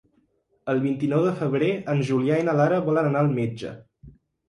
El 0.73 0.81
vint-i-nou 0.85 1.27
de 1.27 1.35
febrer 1.43 1.69
en 1.95 2.03
Julià 2.09 2.41
i 2.43 2.49
na 2.51 2.59
Lara 2.65 2.83
volen 2.91 3.15
anar 3.15 3.25
al 3.25 3.35
metge. 3.41 3.79